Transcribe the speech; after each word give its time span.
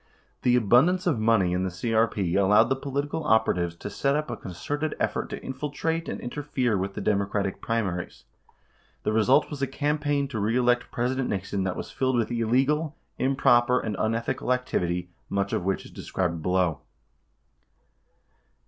The 0.41 0.59
abun 0.59 0.87
dance 0.87 1.05
of 1.05 1.19
money 1.19 1.53
in 1.53 1.63
the 1.63 1.69
CEP 1.69 2.17
allowed 2.35 2.69
the 2.69 2.75
political 2.75 3.23
operatives 3.23 3.75
to 3.75 3.89
set 3.91 4.15
up 4.15 4.31
a 4.31 4.35
concerted 4.35 4.95
effort 4.99 5.29
to 5.29 5.43
infiltrate 5.43 6.09
and 6.09 6.19
interfere 6.19 6.75
with 6.75 6.95
the 6.95 7.01
Democratic 7.01 7.61
primaries. 7.61 8.23
The 9.03 9.13
result 9.13 9.51
was 9.51 9.61
a 9.61 9.67
campaign 9.67 10.27
to 10.29 10.39
reelect 10.39 10.89
President 10.89 11.29
Nixon 11.29 11.61
that 11.65 11.75
was 11.75 11.91
filled 11.91 12.15
with 12.15 12.31
illegal, 12.31 12.95
improper, 13.19 13.79
and 13.79 13.95
unethical 13.99 14.51
activity, 14.51 15.11
much 15.29 15.53
of 15.53 15.65
which 15.65 15.85
is 15.85 15.91
described 15.91 16.41
below. 16.41 16.79